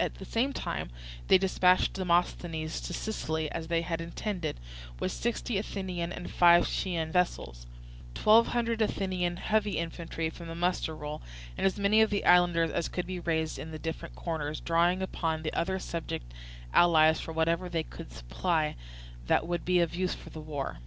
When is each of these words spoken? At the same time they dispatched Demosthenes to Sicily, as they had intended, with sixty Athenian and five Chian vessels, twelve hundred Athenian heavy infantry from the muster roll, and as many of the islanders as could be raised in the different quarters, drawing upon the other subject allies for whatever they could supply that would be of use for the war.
At 0.00 0.14
the 0.14 0.24
same 0.24 0.54
time 0.54 0.88
they 1.26 1.36
dispatched 1.36 1.92
Demosthenes 1.92 2.80
to 2.80 2.94
Sicily, 2.94 3.50
as 3.52 3.66
they 3.68 3.82
had 3.82 4.00
intended, 4.00 4.58
with 4.98 5.12
sixty 5.12 5.58
Athenian 5.58 6.10
and 6.10 6.30
five 6.30 6.66
Chian 6.66 7.12
vessels, 7.12 7.66
twelve 8.14 8.46
hundred 8.46 8.80
Athenian 8.80 9.36
heavy 9.36 9.72
infantry 9.76 10.30
from 10.30 10.46
the 10.48 10.54
muster 10.54 10.96
roll, 10.96 11.20
and 11.58 11.66
as 11.66 11.78
many 11.78 12.00
of 12.00 12.08
the 12.08 12.24
islanders 12.24 12.70
as 12.70 12.88
could 12.88 13.06
be 13.06 13.20
raised 13.20 13.58
in 13.58 13.70
the 13.70 13.78
different 13.78 14.14
quarters, 14.14 14.58
drawing 14.60 15.02
upon 15.02 15.42
the 15.42 15.52
other 15.52 15.78
subject 15.78 16.32
allies 16.72 17.20
for 17.20 17.32
whatever 17.32 17.68
they 17.68 17.82
could 17.82 18.10
supply 18.10 18.74
that 19.26 19.46
would 19.46 19.66
be 19.66 19.80
of 19.80 19.94
use 19.94 20.14
for 20.14 20.30
the 20.30 20.40
war. 20.40 20.78